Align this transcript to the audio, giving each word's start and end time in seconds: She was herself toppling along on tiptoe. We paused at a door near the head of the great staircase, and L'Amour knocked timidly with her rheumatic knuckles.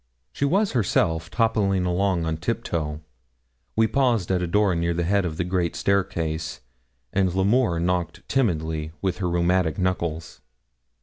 She 0.33 0.45
was 0.45 0.71
herself 0.71 1.29
toppling 1.29 1.85
along 1.85 2.25
on 2.25 2.37
tiptoe. 2.37 3.01
We 3.75 3.85
paused 3.85 4.31
at 4.31 4.41
a 4.41 4.47
door 4.47 4.73
near 4.73 4.95
the 4.95 5.03
head 5.03 5.25
of 5.25 5.37
the 5.37 5.43
great 5.43 5.75
staircase, 5.75 6.61
and 7.13 7.31
L'Amour 7.31 7.79
knocked 7.79 8.27
timidly 8.27 8.93
with 9.03 9.19
her 9.19 9.29
rheumatic 9.29 9.77
knuckles. 9.77 10.41